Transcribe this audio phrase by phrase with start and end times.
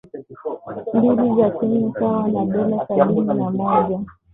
[0.93, 3.99] mbili za Kenya sawa na dola sabini na moja